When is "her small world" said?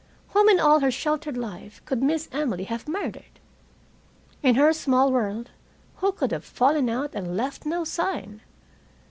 4.55-5.51